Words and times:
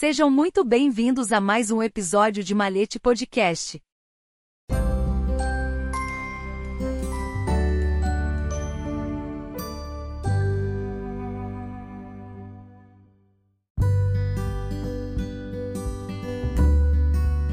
Sejam 0.00 0.30
muito 0.30 0.64
bem-vindos 0.64 1.30
a 1.30 1.42
mais 1.42 1.70
um 1.70 1.82
episódio 1.82 2.42
de 2.42 2.54
Malete 2.54 2.98
Podcast. 2.98 3.78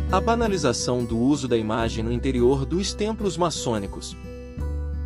A 0.10 0.22
banalização 0.22 1.04
do 1.04 1.20
uso 1.20 1.50
da 1.50 1.58
imagem 1.58 2.02
no 2.02 2.14
interior 2.14 2.66
dos 2.66 2.94
templos 2.94 3.36
maçônicos. 3.36 4.16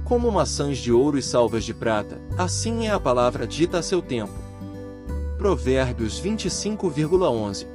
Como 0.06 0.32
maçãs 0.32 0.78
de 0.78 0.92
ouro 0.92 1.18
e 1.18 1.24
salvas 1.24 1.64
de 1.64 1.74
prata, 1.74 2.22
assim 2.38 2.86
é 2.86 2.92
a 2.92 3.00
palavra 3.00 3.48
dita 3.48 3.80
a 3.80 3.82
seu 3.82 4.00
tempo. 4.00 4.41
Provérbios 5.42 6.22
25,11 6.22 7.66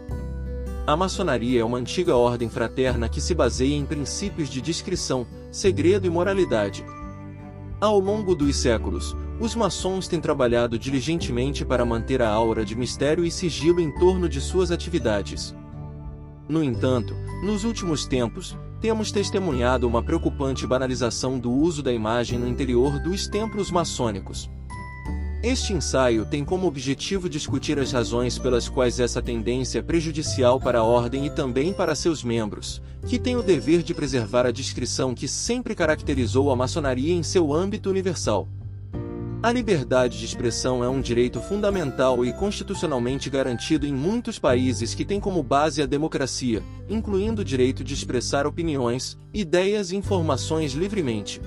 A 0.87 0.97
maçonaria 0.97 1.63
é 1.63 1.65
uma 1.65 1.79
antiga 1.79 2.15
ordem 2.15 2.49
fraterna 2.49 3.09
que 3.09 3.21
se 3.21 3.35
baseia 3.35 3.75
em 3.75 3.85
princípios 3.85 4.49
de 4.49 4.61
discrição, 4.61 5.27
segredo 5.51 6.07
e 6.07 6.11
moralidade. 6.11 6.87
Ao 7.81 7.99
longo 7.99 8.37
dos 8.37 8.55
séculos, 8.55 9.17
os 9.41 9.57
maçons 9.57 10.07
têm 10.07 10.21
trabalhado 10.21 10.79
diligentemente 10.79 11.65
para 11.65 11.85
manter 11.85 12.23
a 12.23 12.29
aura 12.29 12.65
de 12.65 12.77
mistério 12.77 13.25
e 13.25 13.33
sigilo 13.33 13.81
em 13.81 13.93
torno 13.99 14.29
de 14.29 14.41
suas 14.41 14.71
atividades. 14.71 15.53
No 16.49 16.63
entanto, 16.63 17.17
nos 17.43 17.65
últimos 17.65 18.07
tempos, 18.07 18.57
temos 18.81 19.11
testemunhado 19.11 19.89
uma 19.89 20.05
preocupante 20.05 20.65
banalização 20.69 21.37
do 21.37 21.51
uso 21.51 21.83
da 21.83 21.93
imagem 21.93 22.39
no 22.39 22.47
interior 22.47 23.01
dos 23.01 23.27
templos 23.27 23.73
maçônicos. 23.73 24.49
Este 25.43 25.75
ensaio 25.75 26.25
tem 26.25 26.45
como 26.45 26.67
objetivo 26.67 27.29
discutir 27.29 27.79
as 27.79 27.93
razões 27.93 28.39
pelas 28.39 28.69
quais 28.69 28.99
essa 28.99 29.21
tendência 29.21 29.79
é 29.79 29.83
prejudicial 29.83 30.59
para 30.59 30.79
a 30.79 30.83
ordem 30.83 31.27
e 31.27 31.31
também 31.31 31.73
para 31.73 31.95
seus 31.95 32.25
membros, 32.25 32.83
que 33.07 33.19
têm 33.19 33.37
o 33.37 33.43
dever 33.43 33.83
de 33.83 33.95
preservar 33.95 34.47
a 34.47 34.51
discrição 34.51 35.15
que 35.15 35.29
sempre 35.29 35.75
caracterizou 35.75 36.51
a 36.51 36.57
maçonaria 36.57 37.13
em 37.13 37.23
seu 37.23 37.53
âmbito 37.53 37.91
universal. 37.91 38.49
A 39.43 39.53
liberdade 39.53 40.19
de 40.19 40.25
expressão 40.25 40.83
é 40.83 40.89
um 40.89 41.01
direito 41.01 41.41
fundamental 41.41 42.25
e 42.25 42.33
constitucionalmente 42.33 43.31
garantido 43.31 43.87
em 43.87 43.93
muitos 43.93 44.39
países 44.39 44.95
que 44.95 45.05
têm 45.05 45.21
como 45.21 45.43
base 45.43 45.83
a 45.83 45.87
democracia, 45.87 46.63
incluindo 46.89 47.43
o 47.43 47.45
direito 47.45 47.85
de 47.85 47.95
expressar 47.95 48.47
opiniões, 48.47 49.17
ideias 49.33 49.93
e 49.93 49.97
informações 49.97 50.73
livremente. 50.73 51.41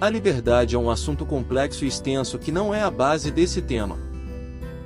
A 0.00 0.08
liberdade 0.08 0.74
é 0.74 0.78
um 0.78 0.88
assunto 0.88 1.26
complexo 1.26 1.84
e 1.84 1.88
extenso 1.88 2.38
que 2.38 2.50
não 2.50 2.72
é 2.72 2.80
a 2.80 2.90
base 2.90 3.30
desse 3.30 3.60
tema. 3.60 3.98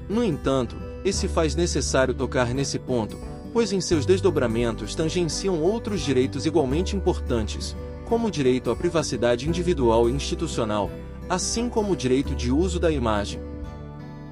No 0.08 0.24
entanto, 0.24 0.74
esse 1.04 1.28
faz 1.28 1.54
necessário 1.54 2.12
tocar 2.12 2.52
nesse 2.52 2.80
ponto, 2.80 3.16
pois 3.52 3.72
em 3.72 3.80
seus 3.80 4.04
desdobramentos 4.04 4.92
tangenciam 4.96 5.62
outros 5.62 6.00
direitos 6.00 6.46
igualmente 6.46 6.96
importantes, 6.96 7.76
como 8.06 8.26
o 8.26 8.30
direito 8.30 8.72
à 8.72 8.76
privacidade 8.76 9.48
individual 9.48 10.10
e 10.10 10.12
institucional, 10.12 10.90
assim 11.28 11.68
como 11.68 11.92
o 11.92 11.96
direito 11.96 12.34
de 12.34 12.50
uso 12.50 12.80
da 12.80 12.90
imagem. 12.90 13.40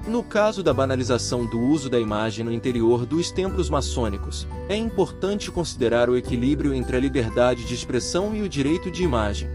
No 0.05 0.21
caso 0.21 0.61
da 0.61 0.73
banalização 0.73 1.45
do 1.45 1.61
uso 1.61 1.89
da 1.89 1.97
imagem 1.97 2.43
no 2.43 2.51
interior 2.51 3.05
dos 3.05 3.31
templos 3.31 3.69
maçônicos, 3.69 4.45
é 4.67 4.75
importante 4.75 5.49
considerar 5.49 6.09
o 6.09 6.17
equilíbrio 6.17 6.73
entre 6.73 6.97
a 6.97 6.99
liberdade 6.99 7.63
de 7.63 7.73
expressão 7.73 8.35
e 8.35 8.41
o 8.41 8.49
direito 8.49 8.91
de 8.91 9.01
imagem. 9.01 9.47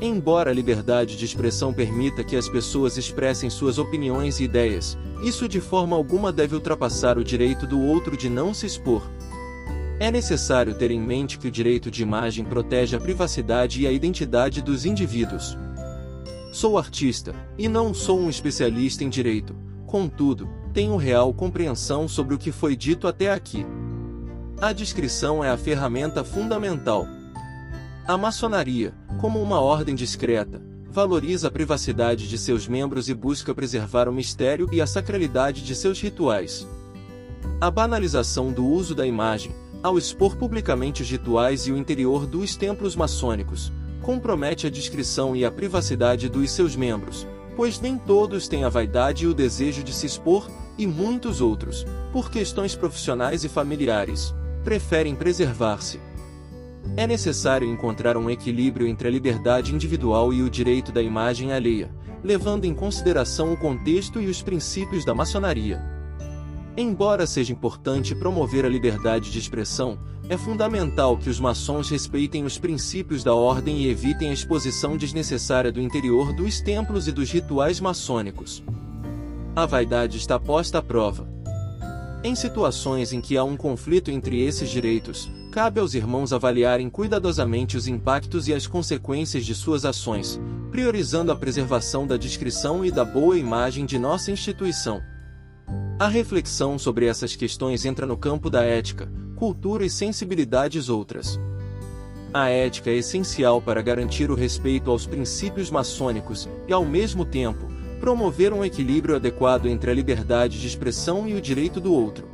Embora 0.00 0.50
a 0.50 0.54
liberdade 0.54 1.16
de 1.16 1.24
expressão 1.24 1.72
permita 1.72 2.22
que 2.22 2.36
as 2.36 2.48
pessoas 2.48 2.96
expressem 2.96 3.50
suas 3.50 3.78
opiniões 3.78 4.38
e 4.38 4.44
ideias, 4.44 4.96
isso 5.24 5.48
de 5.48 5.60
forma 5.60 5.96
alguma 5.96 6.32
deve 6.32 6.54
ultrapassar 6.54 7.18
o 7.18 7.24
direito 7.24 7.66
do 7.66 7.80
outro 7.80 8.16
de 8.16 8.28
não 8.28 8.54
se 8.54 8.64
expor. 8.64 9.02
É 9.98 10.12
necessário 10.12 10.76
ter 10.76 10.92
em 10.92 11.00
mente 11.00 11.36
que 11.36 11.48
o 11.48 11.50
direito 11.50 11.90
de 11.90 12.02
imagem 12.02 12.44
protege 12.44 12.94
a 12.94 13.00
privacidade 13.00 13.82
e 13.82 13.86
a 13.88 13.90
identidade 13.90 14.62
dos 14.62 14.84
indivíduos. 14.84 15.58
Sou 16.52 16.78
artista, 16.78 17.34
e 17.58 17.68
não 17.68 17.92
sou 17.92 18.20
um 18.20 18.30
especialista 18.30 19.02
em 19.02 19.08
direito, 19.08 19.56
contudo, 19.84 20.48
tenho 20.72 20.96
real 20.96 21.34
compreensão 21.34 22.06
sobre 22.06 22.36
o 22.36 22.38
que 22.38 22.52
foi 22.52 22.76
dito 22.76 23.08
até 23.08 23.32
aqui. 23.32 23.66
A 24.60 24.72
descrição 24.72 25.42
é 25.42 25.50
a 25.50 25.56
ferramenta 25.56 26.22
fundamental. 26.22 27.17
A 28.08 28.16
maçonaria, 28.16 28.94
como 29.20 29.38
uma 29.38 29.60
ordem 29.60 29.94
discreta, 29.94 30.62
valoriza 30.90 31.48
a 31.48 31.50
privacidade 31.50 32.26
de 32.26 32.38
seus 32.38 32.66
membros 32.66 33.10
e 33.10 33.12
busca 33.12 33.54
preservar 33.54 34.08
o 34.08 34.12
mistério 34.14 34.66
e 34.72 34.80
a 34.80 34.86
sacralidade 34.86 35.62
de 35.62 35.74
seus 35.74 36.00
rituais. 36.00 36.66
A 37.60 37.70
banalização 37.70 38.50
do 38.50 38.66
uso 38.66 38.94
da 38.94 39.06
imagem, 39.06 39.54
ao 39.82 39.98
expor 39.98 40.36
publicamente 40.36 41.02
os 41.02 41.10
rituais 41.10 41.66
e 41.66 41.70
o 41.70 41.76
interior 41.76 42.24
dos 42.24 42.56
templos 42.56 42.96
maçônicos, 42.96 43.70
compromete 44.00 44.66
a 44.66 44.70
discrição 44.70 45.36
e 45.36 45.44
a 45.44 45.50
privacidade 45.50 46.30
dos 46.30 46.50
seus 46.50 46.74
membros, 46.74 47.26
pois 47.56 47.78
nem 47.78 47.98
todos 47.98 48.48
têm 48.48 48.64
a 48.64 48.70
vaidade 48.70 49.24
e 49.24 49.26
o 49.26 49.34
desejo 49.34 49.84
de 49.84 49.92
se 49.92 50.06
expor, 50.06 50.50
e 50.78 50.86
muitos 50.86 51.42
outros, 51.42 51.84
por 52.10 52.30
questões 52.30 52.74
profissionais 52.74 53.44
e 53.44 53.50
familiares, 53.50 54.34
preferem 54.64 55.14
preservar-se. 55.14 56.07
É 56.96 57.06
necessário 57.06 57.68
encontrar 57.68 58.16
um 58.16 58.28
equilíbrio 58.28 58.86
entre 58.86 59.08
a 59.08 59.10
liberdade 59.10 59.74
individual 59.74 60.32
e 60.32 60.42
o 60.42 60.50
direito 60.50 60.90
da 60.90 61.02
imagem 61.02 61.52
alheia, 61.52 61.90
levando 62.22 62.64
em 62.64 62.74
consideração 62.74 63.52
o 63.52 63.56
contexto 63.56 64.20
e 64.20 64.26
os 64.26 64.42
princípios 64.42 65.04
da 65.04 65.14
maçonaria. 65.14 65.80
Embora 66.76 67.26
seja 67.26 67.52
importante 67.52 68.14
promover 68.14 68.64
a 68.64 68.68
liberdade 68.68 69.32
de 69.32 69.38
expressão, 69.38 69.98
é 70.28 70.36
fundamental 70.36 71.16
que 71.16 71.30
os 71.30 71.40
maçons 71.40 71.88
respeitem 71.88 72.44
os 72.44 72.58
princípios 72.58 73.24
da 73.24 73.34
ordem 73.34 73.78
e 73.78 73.88
evitem 73.88 74.30
a 74.30 74.32
exposição 74.32 74.96
desnecessária 74.96 75.72
do 75.72 75.80
interior 75.80 76.32
dos 76.34 76.60
templos 76.60 77.08
e 77.08 77.12
dos 77.12 77.30
rituais 77.30 77.80
maçônicos. 77.80 78.62
A 79.56 79.66
vaidade 79.66 80.18
está 80.18 80.38
posta 80.38 80.78
à 80.78 80.82
prova. 80.82 81.28
Em 82.22 82.34
situações 82.34 83.12
em 83.12 83.20
que 83.20 83.36
há 83.36 83.42
um 83.42 83.56
conflito 83.56 84.10
entre 84.10 84.40
esses 84.42 84.68
direitos, 84.68 85.30
cabe 85.58 85.80
aos 85.80 85.92
irmãos 85.92 86.32
avaliarem 86.32 86.88
cuidadosamente 86.88 87.76
os 87.76 87.88
impactos 87.88 88.46
e 88.46 88.54
as 88.54 88.64
consequências 88.64 89.44
de 89.44 89.56
suas 89.56 89.84
ações, 89.84 90.40
priorizando 90.70 91.32
a 91.32 91.34
preservação 91.34 92.06
da 92.06 92.16
discrição 92.16 92.84
e 92.84 92.92
da 92.92 93.04
boa 93.04 93.36
imagem 93.36 93.84
de 93.84 93.98
nossa 93.98 94.30
instituição. 94.30 95.02
A 95.98 96.06
reflexão 96.06 96.78
sobre 96.78 97.06
essas 97.06 97.34
questões 97.34 97.84
entra 97.84 98.06
no 98.06 98.16
campo 98.16 98.48
da 98.48 98.62
ética, 98.62 99.10
cultura 99.34 99.84
e 99.84 99.90
sensibilidades 99.90 100.88
outras. 100.88 101.40
A 102.32 102.48
ética 102.48 102.90
é 102.90 102.94
essencial 102.94 103.60
para 103.60 103.82
garantir 103.82 104.30
o 104.30 104.36
respeito 104.36 104.92
aos 104.92 105.08
princípios 105.08 105.72
maçônicos 105.72 106.48
e, 106.68 106.72
ao 106.72 106.84
mesmo 106.84 107.24
tempo, 107.24 107.66
promover 107.98 108.52
um 108.52 108.64
equilíbrio 108.64 109.16
adequado 109.16 109.66
entre 109.66 109.90
a 109.90 109.94
liberdade 109.94 110.60
de 110.60 110.68
expressão 110.68 111.26
e 111.26 111.34
o 111.34 111.40
direito 111.40 111.80
do 111.80 111.92
outro. 111.92 112.28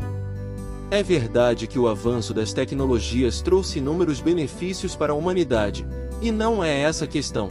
É 0.91 1.03
verdade 1.03 1.67
que 1.67 1.79
o 1.79 1.89
avanço 1.89 2.33
das 2.33 2.53
tecnologias 2.53 3.41
trouxe 3.41 3.79
inúmeros 3.79 4.21
benefícios 4.21 4.95
para 4.95 5.13
a 5.13 5.17
humanidade, 5.17 5.87
e 6.21 6.31
não 6.31 6.63
é 6.63 6.81
essa 6.81 7.05
a 7.05 7.09
questão. 7.09 7.51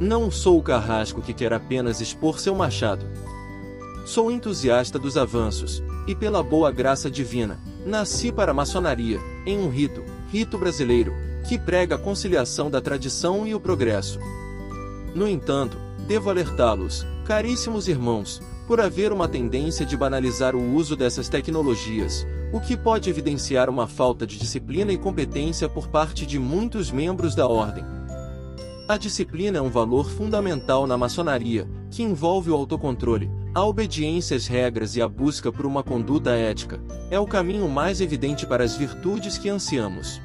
Não 0.00 0.30
sou 0.30 0.58
o 0.58 0.62
carrasco 0.62 1.22
que 1.22 1.32
quer 1.32 1.52
apenas 1.52 2.00
expor 2.00 2.40
seu 2.40 2.54
machado. 2.54 3.06
Sou 4.04 4.30
entusiasta 4.30 4.98
dos 4.98 5.16
avanços, 5.16 5.82
e 6.06 6.14
pela 6.14 6.42
boa 6.42 6.72
graça 6.72 7.10
divina, 7.10 7.60
Nasci 7.84 8.30
para 8.30 8.52
a 8.52 8.54
maçonaria, 8.54 9.18
em 9.44 9.58
um 9.58 9.68
rito, 9.68 10.04
rito 10.30 10.56
brasileiro, 10.56 11.12
que 11.48 11.58
prega 11.58 11.96
a 11.96 11.98
conciliação 11.98 12.70
da 12.70 12.80
tradição 12.80 13.44
e 13.44 13.54
o 13.54 13.60
progresso. 13.60 14.20
No 15.14 15.26
entanto, 15.26 15.76
devo 16.06 16.30
alertá-los, 16.30 17.04
caríssimos 17.24 17.88
irmãos, 17.88 18.40
por 18.66 18.80
haver 18.80 19.12
uma 19.12 19.28
tendência 19.28 19.84
de 19.84 19.96
banalizar 19.96 20.54
o 20.54 20.74
uso 20.74 20.96
dessas 20.96 21.28
tecnologias, 21.28 22.26
o 22.52 22.60
que 22.60 22.76
pode 22.76 23.08
evidenciar 23.10 23.68
uma 23.68 23.86
falta 23.86 24.26
de 24.26 24.38
disciplina 24.38 24.92
e 24.92 24.98
competência 24.98 25.68
por 25.68 25.88
parte 25.88 26.26
de 26.26 26.38
muitos 26.38 26.90
membros 26.90 27.34
da 27.34 27.46
ordem. 27.46 27.84
A 28.88 28.96
disciplina 28.96 29.58
é 29.58 29.60
um 29.62 29.70
valor 29.70 30.10
fundamental 30.10 30.86
na 30.86 30.98
maçonaria, 30.98 31.68
que 31.90 32.02
envolve 32.02 32.50
o 32.50 32.54
autocontrole, 32.54 33.30
a 33.54 33.64
obediência 33.64 34.34
às 34.34 34.46
regras 34.46 34.96
e 34.96 35.02
a 35.02 35.08
busca 35.08 35.52
por 35.52 35.66
uma 35.66 35.82
conduta 35.82 36.30
ética 36.30 36.80
é 37.10 37.20
o 37.20 37.26
caminho 37.26 37.68
mais 37.68 38.00
evidente 38.00 38.46
para 38.46 38.64
as 38.64 38.74
virtudes 38.74 39.36
que 39.36 39.50
ansiamos. 39.50 40.22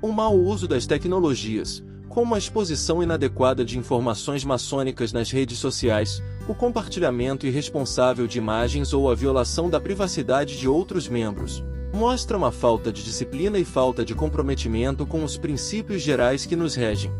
O 0.00 0.12
mau 0.12 0.36
uso 0.36 0.68
das 0.68 0.86
tecnologias, 0.86 1.82
como 2.08 2.36
a 2.36 2.38
exposição 2.38 3.02
inadequada 3.02 3.64
de 3.64 3.76
informações 3.76 4.44
maçônicas 4.44 5.12
nas 5.12 5.32
redes 5.32 5.58
sociais, 5.58 6.22
o 6.48 6.54
compartilhamento 6.54 7.46
irresponsável 7.46 8.26
de 8.26 8.38
imagens 8.38 8.94
ou 8.94 9.10
a 9.10 9.14
violação 9.14 9.68
da 9.68 9.78
privacidade 9.78 10.58
de 10.58 10.66
outros 10.66 11.06
membros, 11.06 11.62
mostra 11.92 12.38
uma 12.38 12.50
falta 12.50 12.90
de 12.90 13.04
disciplina 13.04 13.58
e 13.58 13.66
falta 13.66 14.02
de 14.02 14.14
comprometimento 14.14 15.06
com 15.06 15.22
os 15.22 15.36
princípios 15.36 16.00
gerais 16.00 16.46
que 16.46 16.56
nos 16.56 16.74
regem. 16.74 17.12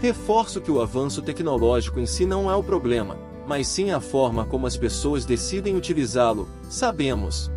Reforço 0.00 0.60
que 0.60 0.70
o 0.70 0.82
avanço 0.82 1.22
tecnológico 1.22 2.00
em 2.00 2.06
si 2.06 2.26
não 2.26 2.50
é 2.50 2.56
o 2.56 2.62
problema, 2.62 3.16
mas 3.46 3.68
sim 3.68 3.92
a 3.92 4.00
forma 4.00 4.44
como 4.44 4.66
as 4.66 4.76
pessoas 4.76 5.24
decidem 5.24 5.76
utilizá-lo, 5.76 6.48
sabemos. 6.68 7.52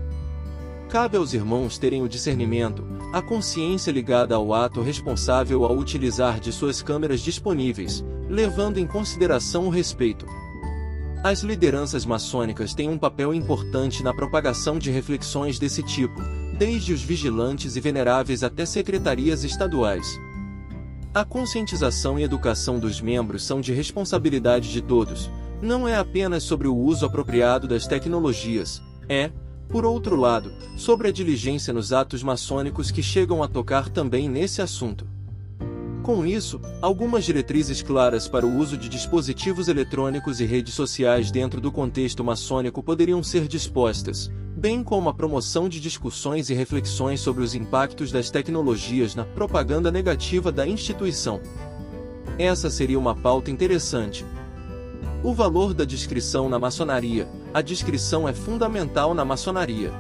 Cabe 0.89 1.18
aos 1.18 1.33
irmãos 1.33 1.79
terem 1.79 2.03
o 2.03 2.07
discernimento, 2.07 2.85
a 3.12 3.21
consciência 3.21 3.91
ligada 3.91 4.35
ao 4.35 4.53
ato 4.53 4.81
responsável 4.83 5.65
ao 5.65 5.75
utilizar 5.75 6.39
de 6.39 6.51
suas 6.51 6.83
câmeras 6.83 7.21
disponíveis, 7.21 8.06
levando 8.29 8.77
em 8.77 8.85
consideração 8.85 9.65
o 9.65 9.69
respeito. 9.69 10.25
As 11.23 11.41
lideranças 11.41 12.05
maçônicas 12.05 12.73
têm 12.75 12.89
um 12.89 12.97
papel 12.97 13.33
importante 13.33 14.03
na 14.03 14.13
propagação 14.13 14.77
de 14.77 14.91
reflexões 14.91 15.57
desse 15.57 15.81
tipo, 15.81 16.21
desde 16.57 16.93
os 16.93 17.01
vigilantes 17.01 17.75
e 17.75 17.81
veneráveis 17.81 18.43
até 18.43 18.65
secretarias 18.65 19.43
estaduais. 19.43 20.07
A 21.13 21.25
conscientização 21.25 22.19
e 22.19 22.23
educação 22.23 22.79
dos 22.79 23.01
membros 23.01 23.43
são 23.43 23.59
de 23.59 23.73
responsabilidade 23.73 24.71
de 24.71 24.81
todos, 24.81 25.29
não 25.59 25.87
é 25.87 25.97
apenas 25.97 26.43
sobre 26.43 26.67
o 26.67 26.75
uso 26.75 27.05
apropriado 27.05 27.67
das 27.67 27.87
tecnologias, 27.87 28.81
é, 29.09 29.31
por 29.67 29.85
outro 29.85 30.15
lado, 30.15 30.53
sobre 30.77 31.07
a 31.07 31.11
diligência 31.11 31.73
nos 31.73 31.91
atos 31.91 32.21
maçônicos 32.21 32.91
que 32.91 33.01
chegam 33.01 33.41
a 33.41 33.47
tocar 33.47 33.89
também 33.89 34.29
nesse 34.29 34.61
assunto. 34.61 35.16
Com 36.07 36.25
isso, 36.25 36.62
algumas 36.81 37.25
diretrizes 37.25 37.81
claras 37.81 38.30
para 38.30 38.45
o 38.45 38.57
uso 38.57 38.77
de 38.77 38.88
dispositivos 38.88 39.68
eletrônicos 39.68 40.39
e 40.39 40.45
redes 40.45 40.74
sociais 40.74 41.30
dentro 41.30 41.59
do 41.59 41.69
contexto 41.69 42.24
maçônico 42.24 42.81
poderiam 42.81 43.21
ser 43.21 43.45
dispostas, 43.45 44.31
bem 44.56 44.86
como 44.86 45.09
a 45.09 45.13
promoção 45.13 45.68
de 45.68 45.81
discussões 45.81 46.50
e 46.50 46.54
reflexões 46.54 47.19
sobre 47.19 47.44
os 47.44 47.54
impactos 47.54 48.09
das 48.09 48.31
tecnologias 48.31 49.15
na 49.15 49.25
propaganda 49.25 49.92
negativa 49.92 50.50
da 50.50 50.65
instituição. 50.65 51.42
Essa 52.39 52.69
seria 52.69 52.98
uma 52.98 53.13
pauta 53.13 53.51
interessante, 53.51 54.25
o 55.21 55.33
valor 55.33 55.74
da 55.74 55.83
descrição 55.83 56.48
na 56.48 56.57
maçonaria. 56.57 57.27
A 57.53 57.62
descrição 57.62 58.30
é 58.30 58.31
fundamental 58.31 59.13
na 59.13 59.25
maçonaria. 59.25 59.92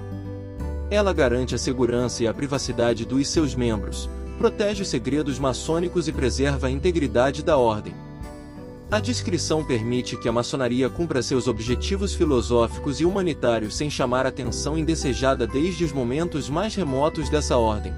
Ela 0.89 1.11
garante 1.11 1.53
a 1.53 1.57
segurança 1.57 2.23
e 2.23 2.27
a 2.29 2.33
privacidade 2.33 3.03
dos 3.03 3.27
seus 3.27 3.53
membros, 3.55 4.09
protege 4.37 4.83
os 4.83 4.89
segredos 4.89 5.39
maçônicos 5.39 6.07
e 6.07 6.11
preserva 6.11 6.67
a 6.67 6.71
integridade 6.71 7.43
da 7.43 7.57
ordem. 7.57 7.93
A 8.89 8.99
descrição 8.99 9.65
permite 9.65 10.15
que 10.15 10.29
a 10.29 10.31
maçonaria 10.31 10.89
cumpra 10.89 11.21
seus 11.21 11.47
objetivos 11.47 12.13
filosóficos 12.13 13.01
e 13.01 13.05
humanitários 13.05 13.75
sem 13.75 13.89
chamar 13.89 14.25
atenção 14.25 14.77
indesejada 14.77 15.45
desde 15.45 15.83
os 15.83 15.91
momentos 15.91 16.49
mais 16.49 16.73
remotos 16.73 17.29
dessa 17.29 17.57
ordem. 17.57 17.93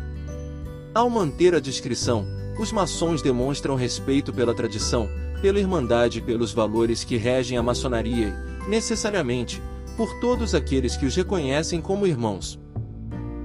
Ao 0.96 1.08
manter 1.08 1.54
a 1.54 1.60
descrição, 1.60 2.26
os 2.60 2.72
maçons 2.72 3.22
demonstram 3.22 3.76
respeito 3.76 4.34
pela 4.34 4.56
tradição, 4.56 5.08
pela 5.42 5.60
irmandade 5.60 6.18
e 6.18 6.22
pelos 6.22 6.52
valores 6.52 7.04
que 7.04 7.18
regem 7.18 7.58
a 7.58 7.64
maçonaria 7.64 8.36
e, 8.66 8.70
necessariamente, 8.70 9.62
por 9.96 10.20
todos 10.20 10.56
aqueles 10.56 10.98
que 10.98 11.06
os 11.06 11.16
reconhecem 11.16 11.80
como 11.80 12.08
irmãos. 12.08 12.60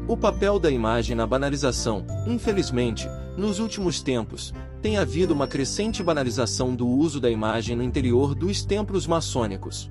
O 0.07 0.19
papel 0.19 0.59
da 0.59 0.71
imagem 0.71 1.17
na 1.17 1.27
banalização, 1.27 2.05
infelizmente, 2.27 3.09
nos 3.39 3.59
últimos 3.59 4.03
tempos, 4.03 4.53
tem 4.83 4.99
havido 4.99 5.33
uma 5.33 5.47
crescente 5.47 6.03
banalização 6.03 6.75
do 6.75 6.87
uso 6.87 7.19
da 7.19 7.31
imagem 7.31 7.75
no 7.75 7.83
interior 7.83 8.35
dos 8.35 8.63
templos 8.63 9.07
maçônicos. 9.07 9.91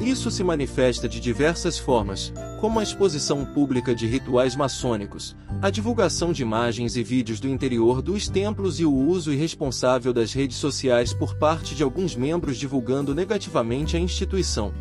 Isso 0.00 0.28
se 0.28 0.42
manifesta 0.42 1.08
de 1.08 1.20
diversas 1.20 1.78
formas, 1.78 2.32
como 2.60 2.80
a 2.80 2.82
exposição 2.82 3.44
pública 3.44 3.94
de 3.94 4.08
rituais 4.08 4.56
maçônicos, 4.56 5.36
a 5.60 5.70
divulgação 5.70 6.32
de 6.32 6.42
imagens 6.42 6.96
e 6.96 7.04
vídeos 7.04 7.38
do 7.38 7.48
interior 7.48 8.02
dos 8.02 8.28
templos 8.28 8.80
e 8.80 8.84
o 8.84 8.92
uso 8.92 9.32
irresponsável 9.32 10.12
das 10.12 10.32
redes 10.32 10.56
sociais 10.56 11.14
por 11.14 11.36
parte 11.36 11.76
de 11.76 11.84
alguns 11.84 12.16
membros 12.16 12.56
divulgando 12.56 13.14
negativamente 13.14 13.96
a 13.96 14.00
instituição. 14.00 14.74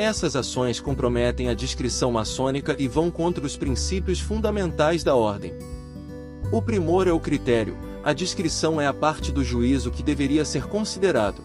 Essas 0.00 0.34
ações 0.34 0.80
comprometem 0.80 1.50
a 1.50 1.54
discrição 1.54 2.10
maçônica 2.10 2.74
e 2.78 2.88
vão 2.88 3.10
contra 3.10 3.44
os 3.44 3.54
princípios 3.54 4.18
fundamentais 4.18 5.04
da 5.04 5.14
ordem. 5.14 5.52
O 6.50 6.62
primor 6.62 7.06
é 7.06 7.12
o 7.12 7.20
critério, 7.20 7.76
a 8.02 8.14
discrição 8.14 8.80
é 8.80 8.86
a 8.86 8.94
parte 8.94 9.30
do 9.30 9.44
juízo 9.44 9.90
que 9.90 10.02
deveria 10.02 10.42
ser 10.42 10.64
considerado. 10.68 11.44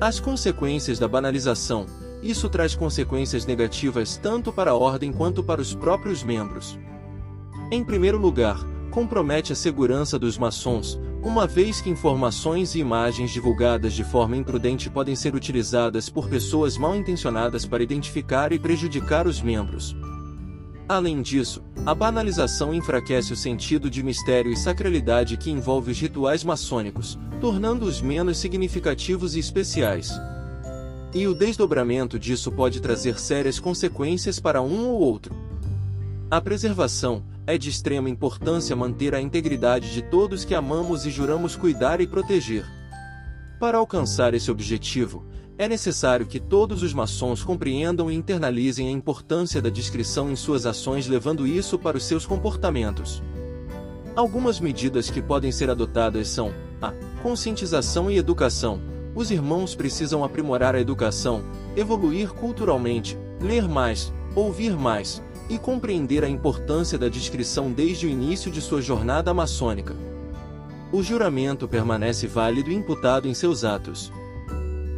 As 0.00 0.18
consequências 0.18 0.98
da 0.98 1.06
banalização. 1.06 1.84
Isso 2.22 2.48
traz 2.48 2.74
consequências 2.74 3.44
negativas 3.44 4.16
tanto 4.16 4.50
para 4.50 4.70
a 4.70 4.74
ordem 4.74 5.12
quanto 5.12 5.44
para 5.44 5.60
os 5.60 5.74
próprios 5.74 6.22
membros. 6.22 6.78
Em 7.70 7.84
primeiro 7.84 8.16
lugar, 8.16 8.58
compromete 8.90 9.52
a 9.52 9.56
segurança 9.56 10.18
dos 10.18 10.38
maçons, 10.38 10.98
uma 11.22 11.46
vez 11.46 11.80
que 11.80 11.90
informações 11.90 12.74
e 12.74 12.78
imagens 12.78 13.30
divulgadas 13.30 13.92
de 13.92 14.02
forma 14.02 14.36
imprudente 14.36 14.88
podem 14.88 15.14
ser 15.14 15.34
utilizadas 15.34 16.08
por 16.08 16.28
pessoas 16.28 16.78
mal 16.78 16.96
intencionadas 16.96 17.66
para 17.66 17.82
identificar 17.82 18.52
e 18.52 18.58
prejudicar 18.58 19.26
os 19.26 19.42
membros. 19.42 19.94
Além 20.88 21.20
disso, 21.20 21.62
a 21.86 21.94
banalização 21.94 22.74
enfraquece 22.74 23.32
o 23.32 23.36
sentido 23.36 23.90
de 23.90 24.02
mistério 24.02 24.50
e 24.50 24.56
sacralidade 24.56 25.36
que 25.36 25.50
envolve 25.50 25.92
os 25.92 26.00
rituais 26.00 26.42
maçônicos, 26.42 27.18
tornando-os 27.40 28.00
menos 28.00 28.38
significativos 28.38 29.36
e 29.36 29.38
especiais. 29.38 30.10
E 31.14 31.26
o 31.26 31.34
desdobramento 31.34 32.18
disso 32.18 32.50
pode 32.50 32.80
trazer 32.80 33.18
sérias 33.18 33.60
consequências 33.60 34.40
para 34.40 34.62
um 34.62 34.88
ou 34.88 35.00
outro. 35.00 35.49
A 36.30 36.40
preservação 36.40 37.24
é 37.44 37.58
de 37.58 37.68
extrema 37.68 38.08
importância 38.08 38.76
manter 38.76 39.16
a 39.16 39.20
integridade 39.20 39.92
de 39.92 40.00
todos 40.00 40.44
que 40.44 40.54
amamos 40.54 41.04
e 41.04 41.10
juramos 41.10 41.56
cuidar 41.56 42.00
e 42.00 42.06
proteger. 42.06 42.64
Para 43.58 43.78
alcançar 43.78 44.32
esse 44.32 44.48
objetivo, 44.48 45.26
é 45.58 45.66
necessário 45.66 46.24
que 46.24 46.38
todos 46.38 46.84
os 46.84 46.94
maçons 46.94 47.42
compreendam 47.42 48.08
e 48.08 48.14
internalizem 48.14 48.86
a 48.86 48.92
importância 48.92 49.60
da 49.60 49.68
discrição 49.68 50.30
em 50.30 50.36
suas 50.36 50.66
ações, 50.66 51.08
levando 51.08 51.48
isso 51.48 51.76
para 51.76 51.96
os 51.96 52.04
seus 52.04 52.24
comportamentos. 52.24 53.20
Algumas 54.14 54.60
medidas 54.60 55.10
que 55.10 55.20
podem 55.20 55.50
ser 55.50 55.68
adotadas 55.68 56.28
são 56.28 56.54
a 56.80 56.92
conscientização 57.24 58.08
e 58.08 58.16
educação. 58.16 58.80
Os 59.16 59.32
irmãos 59.32 59.74
precisam 59.74 60.22
aprimorar 60.22 60.76
a 60.76 60.80
educação, 60.80 61.42
evoluir 61.74 62.32
culturalmente, 62.32 63.18
ler 63.40 63.68
mais, 63.68 64.12
ouvir 64.36 64.76
mais 64.76 65.20
e 65.50 65.58
compreender 65.58 66.24
a 66.24 66.28
importância 66.28 66.96
da 66.96 67.08
discrição 67.08 67.72
desde 67.72 68.06
o 68.06 68.08
início 68.08 68.50
de 68.50 68.60
sua 68.60 68.80
jornada 68.80 69.34
maçônica. 69.34 69.96
O 70.92 71.02
juramento 71.02 71.66
permanece 71.66 72.28
válido 72.28 72.70
e 72.70 72.74
imputado 72.74 73.26
em 73.26 73.34
seus 73.34 73.64
atos. 73.64 74.12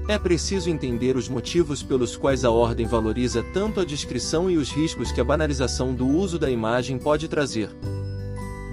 É 0.06 0.18
preciso 0.18 0.68
entender 0.68 1.16
os 1.16 1.28
motivos 1.28 1.82
pelos 1.82 2.16
quais 2.16 2.44
a 2.44 2.50
ordem 2.50 2.86
valoriza 2.86 3.42
tanto 3.54 3.80
a 3.80 3.84
descrição 3.84 4.50
e 4.50 4.58
os 4.58 4.70
riscos 4.70 5.10
que 5.10 5.20
a 5.20 5.24
banalização 5.24 5.94
do 5.94 6.06
uso 6.06 6.38
da 6.38 6.50
imagem 6.50 6.98
pode 6.98 7.28
trazer. 7.28 7.70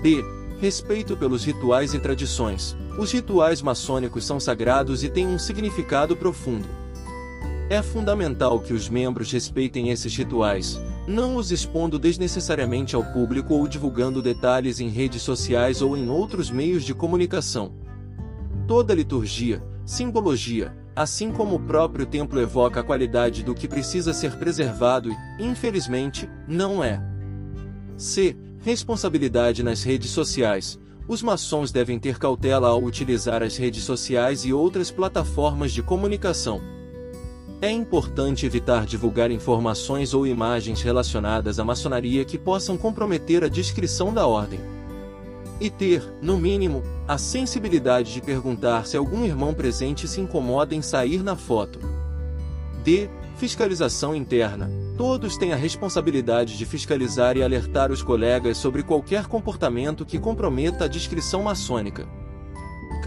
B. 0.02 0.24
Respeito 0.60 1.16
pelos 1.16 1.46
rituais 1.46 1.94
e 1.94 2.00
tradições. 2.00 2.76
Os 2.98 3.14
rituais 3.14 3.62
maçônicos 3.62 4.26
são 4.26 4.40
sagrados 4.40 5.04
e 5.04 5.10
têm 5.10 5.28
um 5.28 5.40
significado 5.40 6.18
profundo. 6.18 6.68
É 7.70 7.82
fundamental 7.82 8.60
que 8.60 8.74
os 8.74 8.90
membros 8.90 9.32
respeitem 9.32 9.90
esses 9.90 10.14
rituais, 10.16 10.82
não 11.10 11.38
os 11.38 11.52
expondo 11.52 11.98
desnecessariamente 11.98 12.96
ao 12.96 13.04
público 13.04 13.56
ou 13.56 13.68
divulgando 13.68 14.22
detalhes 14.22 14.80
em 14.80 14.90
redes 14.90 15.24
sociais 15.24 15.82
ou 15.82 15.98
em 15.98 16.08
outros 16.08 16.52
meios 16.52 16.84
de 16.84 16.94
comunicação. 16.94 17.74
Toda 18.68 18.94
liturgia, 18.94 19.64
simbologia, 19.84 20.72
assim 20.96 21.32
como 21.32 21.56
o 21.56 21.60
próprio 21.60 22.06
templo 22.06 22.40
evoca 22.40 22.82
a 22.82 22.84
qualidade 22.84 23.44
do 23.44 23.56
que 23.56 23.68
precisa 23.68 24.14
ser 24.14 24.38
preservado 24.38 25.10
e, 25.40 25.44
infelizmente, 25.44 26.30
não 26.48 26.84
é. 26.84 27.02
C. 27.98 28.38
Responsabilidade 28.60 29.64
nas 29.64 29.82
redes 29.82 30.12
sociais. 30.12 30.78
Os 31.08 31.24
maçons 31.24 31.72
devem 31.72 31.98
ter 31.98 32.20
cautela 32.20 32.68
ao 32.68 32.84
utilizar 32.84 33.42
as 33.42 33.58
redes 33.58 33.84
sociais 33.84 34.46
e 34.46 34.54
outras 34.54 34.92
plataformas 34.92 35.72
de 35.72 35.82
comunicação. 35.82 36.62
É 37.62 37.70
importante 37.70 38.46
evitar 38.46 38.86
divulgar 38.86 39.30
informações 39.32 40.14
ou 40.14 40.26
imagens 40.26 40.82
relacionadas 40.82 41.60
à 41.60 41.66
maçonaria 41.66 42.24
que 42.24 42.38
possam 42.38 42.78
comprometer 42.78 43.44
a 43.44 43.50
descrição 43.50 44.14
da 44.14 44.26
ordem 44.26 44.62
e 45.60 45.70
ter, 45.70 46.02
no 46.22 46.38
mínimo, 46.38 46.82
a 47.06 47.18
sensibilidade 47.18 48.14
de 48.14 48.22
perguntar 48.22 48.86
se 48.86 48.96
algum 48.96 49.26
irmão 49.26 49.54
presente 49.54 50.08
se 50.08 50.22
incomoda 50.22 50.74
em 50.74 50.82
sair 50.82 51.22
na 51.22 51.36
foto. 51.36 51.80
D. 52.82 53.10
Fiscalização 53.36 54.16
interna. 54.16 54.70
Todos 54.98 55.38
têm 55.38 55.52
a 55.52 55.58
responsabilidade 55.58 56.58
de 56.58 56.66
fiscalizar 56.66 57.36
e 57.36 57.44
alertar 57.44 57.92
os 57.92 58.02
colegas 58.02 58.58
sobre 58.58 58.84
qualquer 58.84 59.28
comportamento 59.28 60.06
que 60.06 60.20
comprometa 60.20 60.86
a 60.86 60.88
descrição 60.88 61.44
maçônica. 61.44 62.08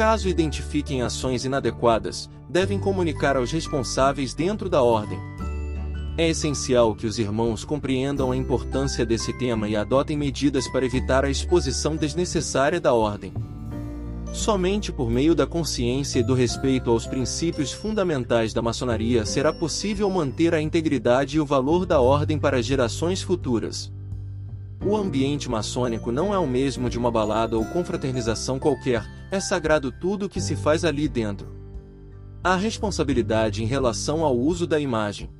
Caso 0.02 0.28
identifiquem 0.28 1.00
ações 1.00 1.44
inadequadas, 1.44 2.28
devem 2.48 2.76
comunicar 2.76 3.36
aos 3.36 3.52
responsáveis 3.52 4.34
dentro 4.34 4.68
da 4.68 4.82
ordem, 4.82 5.16
é 6.18 6.28
essencial 6.28 6.92
que 6.96 7.06
os 7.06 7.20
irmãos 7.20 7.64
compreendam 7.64 8.32
a 8.32 8.36
importância 8.36 9.06
desse 9.06 9.32
tema 9.38 9.68
e 9.68 9.76
adotem 9.76 10.16
medidas 10.16 10.66
para 10.66 10.84
evitar 10.84 11.24
a 11.24 11.30
exposição 11.30 11.94
desnecessária 11.94 12.80
da 12.80 12.92
ordem. 12.92 13.32
Somente 14.32 14.90
por 14.90 15.08
meio 15.08 15.36
da 15.36 15.46
consciência 15.46 16.18
e 16.18 16.24
do 16.24 16.34
respeito 16.34 16.90
aos 16.90 17.06
princípios 17.06 17.70
fundamentais 17.70 18.52
da 18.52 18.60
maçonaria 18.60 19.24
será 19.24 19.52
possível 19.52 20.10
manter 20.10 20.52
a 20.52 20.60
integridade 20.60 21.36
e 21.36 21.40
o 21.40 21.46
valor 21.46 21.86
da 21.86 22.00
ordem 22.00 22.40
para 22.40 22.60
gerações 22.60 23.22
futuras. 23.22 23.92
O 24.84 24.96
ambiente 24.96 25.48
maçônico 25.48 26.10
não 26.10 26.34
é 26.34 26.38
o 26.38 26.46
mesmo 26.46 26.90
de 26.90 26.98
uma 26.98 27.08
balada 27.08 27.56
ou 27.56 27.64
confraternização 27.64 28.58
qualquer, 28.58 29.08
é 29.30 29.38
sagrado 29.38 29.92
tudo 29.92 30.26
o 30.26 30.28
que 30.28 30.40
se 30.40 30.56
faz 30.56 30.84
ali 30.84 31.08
dentro. 31.08 31.46
Há 32.42 32.56
responsabilidade 32.56 33.62
em 33.62 33.66
relação 33.66 34.24
ao 34.24 34.36
uso 34.36 34.66
da 34.66 34.80
imagem. 34.80 35.30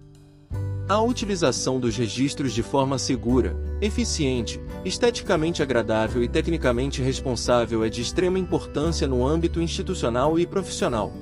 A 0.89 1.01
utilização 1.03 1.81
dos 1.81 1.97
registros 1.97 2.53
de 2.53 2.63
forma 2.63 2.99
segura, 2.99 3.57
eficiente, 3.81 4.61
esteticamente 4.85 5.61
agradável 5.61 6.23
e 6.23 6.29
tecnicamente 6.29 7.03
responsável 7.03 7.83
é 7.83 7.89
de 7.89 8.01
extrema 8.01 8.39
importância 8.39 9.09
no 9.09 9.27
âmbito 9.27 9.61
institucional 9.61 10.39
e 10.39 10.47
profissional. 10.47 11.13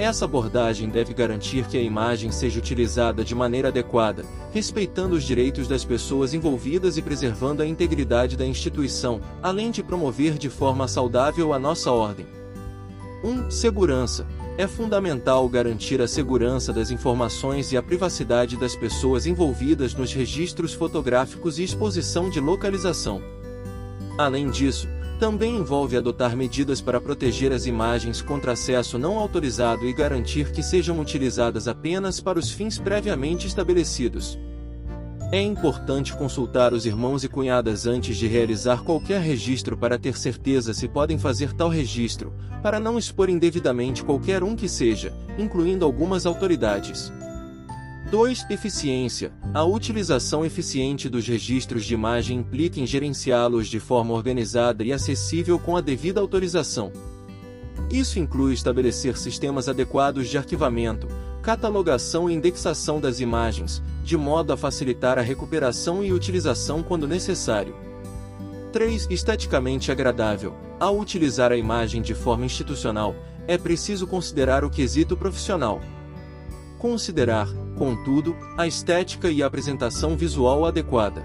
Essa 0.00 0.24
abordagem 0.24 0.88
deve 0.88 1.12
garantir 1.12 1.66
que 1.66 1.76
a 1.76 1.82
imagem 1.82 2.32
seja 2.32 2.58
utilizada 2.58 3.22
de 3.22 3.34
maneira 3.34 3.68
adequada, 3.68 4.24
respeitando 4.50 5.14
os 5.14 5.22
direitos 5.22 5.68
das 5.68 5.84
pessoas 5.84 6.32
envolvidas 6.32 6.96
e 6.96 7.02
preservando 7.02 7.62
a 7.62 7.66
integridade 7.66 8.34
da 8.34 8.46
instituição, 8.46 9.20
além 9.42 9.70
de 9.70 9.82
promover 9.82 10.38
de 10.38 10.48
forma 10.48 10.88
saudável 10.88 11.52
a 11.52 11.58
nossa 11.58 11.92
ordem. 11.92 12.24
1. 13.22 13.28
Um, 13.28 13.50
segurança. 13.50 14.26
É 14.56 14.66
fundamental 14.66 15.46
garantir 15.50 16.00
a 16.00 16.08
segurança 16.08 16.72
das 16.72 16.90
informações 16.90 17.70
e 17.70 17.76
a 17.76 17.82
privacidade 17.82 18.56
das 18.56 18.74
pessoas 18.74 19.26
envolvidas 19.26 19.92
nos 19.92 20.14
registros 20.14 20.72
fotográficos 20.72 21.58
e 21.58 21.62
exposição 21.62 22.30
de 22.30 22.40
localização. 22.40 23.20
Além 24.16 24.48
disso, 24.48 24.88
também 25.20 25.58
envolve 25.58 25.98
adotar 25.98 26.34
medidas 26.34 26.80
para 26.80 26.98
proteger 26.98 27.52
as 27.52 27.66
imagens 27.66 28.22
contra 28.22 28.52
acesso 28.52 28.98
não 28.98 29.18
autorizado 29.18 29.86
e 29.86 29.92
garantir 29.92 30.50
que 30.50 30.62
sejam 30.62 30.98
utilizadas 30.98 31.68
apenas 31.68 32.20
para 32.20 32.38
os 32.38 32.50
fins 32.50 32.78
previamente 32.78 33.46
estabelecidos. 33.46 34.38
É 35.30 35.40
importante 35.40 36.16
consultar 36.16 36.72
os 36.72 36.86
irmãos 36.86 37.22
e 37.22 37.28
cunhadas 37.28 37.86
antes 37.86 38.16
de 38.16 38.26
realizar 38.26 38.82
qualquer 38.82 39.20
registro 39.20 39.76
para 39.76 39.98
ter 39.98 40.16
certeza 40.16 40.72
se 40.72 40.88
podem 40.88 41.18
fazer 41.18 41.52
tal 41.52 41.68
registro, 41.68 42.32
para 42.62 42.80
não 42.80 42.98
expor 42.98 43.28
indevidamente 43.28 44.02
qualquer 44.02 44.42
um 44.42 44.56
que 44.56 44.70
seja, 44.70 45.12
incluindo 45.38 45.84
algumas 45.84 46.24
autoridades. 46.24 47.12
2. 48.08 48.46
Eficiência. 48.50 49.32
A 49.54 49.62
utilização 49.62 50.44
eficiente 50.44 51.08
dos 51.08 51.26
registros 51.28 51.84
de 51.84 51.94
imagem 51.94 52.38
implica 52.38 52.80
em 52.80 52.86
gerenciá-los 52.86 53.68
de 53.68 53.78
forma 53.78 54.14
organizada 54.14 54.82
e 54.82 54.92
acessível 54.92 55.58
com 55.58 55.76
a 55.76 55.80
devida 55.80 56.20
autorização. 56.20 56.90
Isso 57.90 58.18
inclui 58.18 58.54
estabelecer 58.54 59.16
sistemas 59.16 59.68
adequados 59.68 60.28
de 60.28 60.38
arquivamento, 60.38 61.06
catalogação 61.42 62.28
e 62.28 62.34
indexação 62.34 63.00
das 63.00 63.20
imagens, 63.20 63.82
de 64.02 64.16
modo 64.16 64.52
a 64.52 64.56
facilitar 64.56 65.18
a 65.18 65.22
recuperação 65.22 66.02
e 66.02 66.12
utilização 66.12 66.82
quando 66.82 67.06
necessário. 67.06 67.74
3. 68.72 69.08
Esteticamente 69.10 69.92
agradável. 69.92 70.54
Ao 70.80 70.98
utilizar 70.98 71.52
a 71.52 71.56
imagem 71.56 72.02
de 72.02 72.14
forma 72.14 72.44
institucional, 72.44 73.14
é 73.46 73.58
preciso 73.58 74.06
considerar 74.06 74.64
o 74.64 74.70
quesito 74.70 75.16
profissional. 75.16 75.80
Considerar, 76.78 77.48
contudo, 77.80 78.36
a 78.58 78.66
estética 78.66 79.30
e 79.30 79.42
a 79.42 79.46
apresentação 79.46 80.14
visual 80.14 80.66
adequada. 80.66 81.24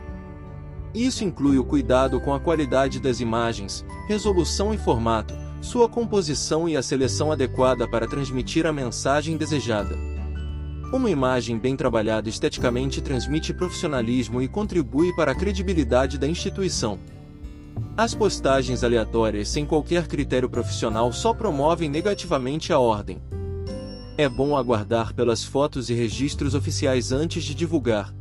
Isso 0.94 1.26
inclui 1.26 1.60
o 1.60 1.66
cuidado 1.66 2.18
com 2.22 2.34
a 2.34 2.40
qualidade 2.40 2.98
das 2.98 3.20
imagens, 3.20 3.86
resolução 4.08 4.74
e 4.74 4.78
formato, 4.78 5.34
sua 5.60 5.90
composição 5.90 6.70
e 6.70 6.78
a 6.78 6.82
seleção 6.82 7.30
adequada 7.30 7.86
para 7.86 8.08
transmitir 8.08 8.66
a 8.66 8.72
mensagem 8.72 9.36
desejada. 9.36 9.98
Uma 10.94 11.10
imagem 11.10 11.60
bem 11.60 11.76
trabalhada 11.76 12.30
esteticamente 12.30 13.02
transmite 13.02 13.54
profissionalismo 13.54 14.42
e 14.42 14.48
contribui 14.48 15.14
para 15.14 15.34
a 15.34 15.36
credibilidade 15.36 16.18
da 16.18 16.26
instituição. 16.26 16.98
As 17.98 18.16
postagens 18.16 18.82
aleatórias 18.82 19.50
sem 19.50 19.66
qualquer 19.66 20.08
critério 20.08 20.50
profissional 20.50 21.12
só 21.12 21.34
promovem 21.34 21.90
negativamente 21.90 22.72
a 22.72 22.80
ordem. 22.80 23.22
É 24.18 24.30
bom 24.30 24.56
aguardar 24.56 25.14
pelas 25.14 25.44
fotos 25.44 25.90
e 25.90 25.94
registros 25.94 26.56
oficiais 26.56 27.12
antes 27.12 27.44
de 27.44 27.54
divulgar. 27.54 28.16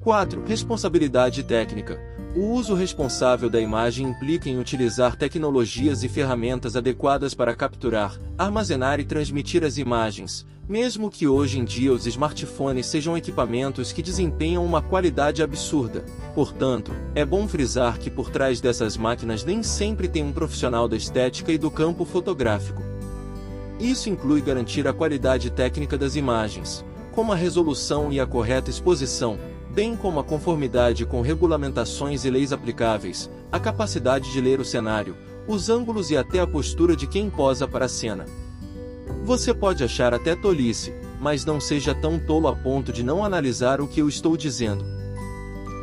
4. 0.00 0.44
Responsabilidade 0.44 1.42
técnica. 1.42 1.98
O 2.36 2.52
uso 2.52 2.74
responsável 2.74 3.48
da 3.48 3.58
imagem 3.58 4.06
implica 4.06 4.50
em 4.50 4.58
utilizar 4.58 5.16
tecnologias 5.16 6.04
e 6.04 6.08
ferramentas 6.08 6.76
adequadas 6.76 7.32
para 7.32 7.56
capturar, 7.56 8.20
armazenar 8.36 9.00
e 9.00 9.06
transmitir 9.06 9.64
as 9.64 9.78
imagens, 9.78 10.46
mesmo 10.68 11.10
que 11.10 11.26
hoje 11.26 11.58
em 11.58 11.64
dia 11.64 11.94
os 11.94 12.06
smartphones 12.06 12.84
sejam 12.84 13.16
equipamentos 13.16 13.92
que 13.92 14.02
desempenham 14.02 14.62
uma 14.66 14.82
qualidade 14.82 15.42
absurda. 15.42 16.04
Portanto, 16.34 16.92
é 17.14 17.24
bom 17.24 17.48
frisar 17.48 17.98
que 17.98 18.10
por 18.10 18.28
trás 18.28 18.60
dessas 18.60 18.98
máquinas 18.98 19.42
nem 19.44 19.62
sempre 19.62 20.08
tem 20.08 20.22
um 20.22 20.32
profissional 20.32 20.86
da 20.86 20.94
estética 20.96 21.50
e 21.52 21.56
do 21.56 21.70
campo 21.70 22.04
fotográfico. 22.04 22.95
Isso 23.78 24.08
inclui 24.08 24.40
garantir 24.40 24.88
a 24.88 24.92
qualidade 24.92 25.50
técnica 25.50 25.98
das 25.98 26.16
imagens, 26.16 26.84
como 27.12 27.32
a 27.32 27.36
resolução 27.36 28.12
e 28.12 28.18
a 28.18 28.26
correta 28.26 28.70
exposição, 28.70 29.38
bem 29.70 29.94
como 29.94 30.18
a 30.18 30.24
conformidade 30.24 31.04
com 31.04 31.20
regulamentações 31.20 32.24
e 32.24 32.30
leis 32.30 32.52
aplicáveis, 32.52 33.30
a 33.52 33.60
capacidade 33.60 34.32
de 34.32 34.40
ler 34.40 34.60
o 34.60 34.64
cenário, 34.64 35.16
os 35.46 35.68
ângulos 35.68 36.10
e 36.10 36.16
até 36.16 36.40
a 36.40 36.46
postura 36.46 36.96
de 36.96 37.06
quem 37.06 37.28
posa 37.28 37.68
para 37.68 37.84
a 37.84 37.88
cena. 37.88 38.24
Você 39.24 39.52
pode 39.52 39.84
achar 39.84 40.14
até 40.14 40.34
tolice, 40.34 40.94
mas 41.20 41.44
não 41.44 41.60
seja 41.60 41.94
tão 41.94 42.18
tolo 42.18 42.48
a 42.48 42.56
ponto 42.56 42.92
de 42.92 43.02
não 43.02 43.24
analisar 43.24 43.80
o 43.80 43.86
que 43.86 44.00
eu 44.00 44.08
estou 44.08 44.36
dizendo. 44.36 44.84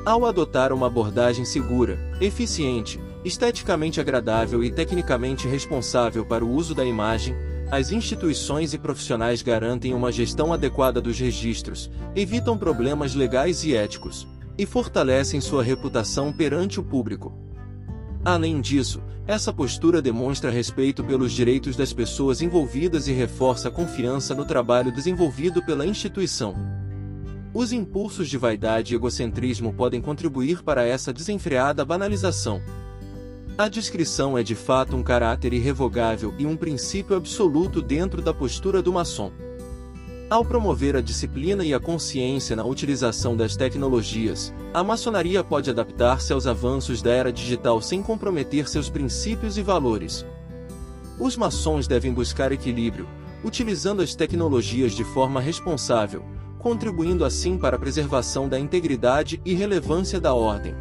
Ao 0.06 0.26
adotar 0.26 0.74
uma 0.74 0.88
abordagem 0.88 1.46
segura, 1.46 1.98
eficiente, 2.20 3.00
esteticamente 3.24 4.02
agradável 4.02 4.64
e 4.64 4.72
tecnicamente 4.72 5.48
responsável 5.48 6.26
para 6.26 6.44
o 6.44 6.52
uso 6.52 6.76
da 6.76 6.84
imagem, 6.84 7.36
as 7.72 7.92
instituições 7.92 8.74
e 8.74 8.78
profissionais 8.78 9.42
garantem 9.42 9.94
uma 9.94 10.12
gestão 10.12 10.54
adequada 10.54 11.02
dos 11.02 11.20
registros, 11.20 11.90
evitam 12.16 12.58
problemas 12.58 13.16
legais 13.16 13.64
e 13.64 13.76
éticos, 13.76 14.28
e 14.58 14.66
fortalecem 14.66 15.42
sua 15.42 15.64
reputação 15.64 16.32
perante 16.32 16.80
o 16.80 16.84
público. 16.84 17.34
Além 18.24 18.62
disso, 18.62 19.02
essa 19.26 19.54
postura 19.54 20.02
demonstra 20.02 20.52
respeito 20.52 21.04
pelos 21.04 21.32
direitos 21.32 21.76
das 21.76 21.94
pessoas 21.94 22.42
envolvidas 22.42 23.08
e 23.08 23.14
reforça 23.14 23.70
a 23.70 23.72
confiança 23.72 24.36
no 24.36 24.46
trabalho 24.46 24.92
desenvolvido 24.92 25.64
pela 25.64 25.86
instituição. 25.86 26.54
Os 27.54 27.72
impulsos 27.72 28.30
de 28.30 28.38
vaidade 28.38 28.94
e 28.94 28.96
egocentrismo 28.96 29.74
podem 29.74 30.02
contribuir 30.02 30.64
para 30.64 30.84
essa 30.84 31.14
desenfreada 31.14 31.86
banalização. 31.86 32.62
A 33.56 33.70
descrição 33.70 34.36
é 34.36 34.42
de 34.42 34.56
fato 34.56 34.96
um 34.96 35.04
caráter 35.04 35.54
irrevogável 35.54 36.34
e 36.40 36.46
um 36.46 36.58
princípio 36.58 37.16
absoluto 37.16 37.84
dentro 37.84 38.20
da 38.20 38.34
postura 38.34 38.82
do 38.82 38.92
maçom. 38.92 39.32
Ao 40.28 40.44
promover 40.44 40.96
a 40.96 41.02
disciplina 41.02 41.64
e 41.64 41.72
a 41.72 41.80
consciência 41.80 42.56
na 42.56 42.66
utilização 42.66 43.38
das 43.38 43.56
tecnologias, 43.56 44.52
a 44.74 44.84
maçonaria 44.84 45.44
pode 45.44 45.70
adaptar-se 45.70 46.34
aos 46.34 46.48
avanços 46.48 47.04
da 47.04 47.12
era 47.12 47.32
digital 47.32 47.80
sem 47.80 48.02
comprometer 48.02 48.68
seus 48.68 48.90
princípios 48.90 49.56
e 49.56 49.62
valores. 49.62 50.26
Os 51.20 51.38
maçons 51.38 51.88
devem 51.88 52.12
buscar 52.12 52.52
equilíbrio, 52.52 53.08
utilizando 53.44 54.02
as 54.02 54.16
tecnologias 54.16 54.94
de 54.94 55.04
forma 55.04 55.40
responsável, 55.40 56.26
contribuindo 56.58 57.24
assim 57.24 57.56
para 57.56 57.76
a 57.76 57.80
preservação 57.80 58.50
da 58.50 58.60
integridade 58.60 59.40
e 59.46 59.54
relevância 59.54 60.20
da 60.20 60.34
ordem. 60.34 60.74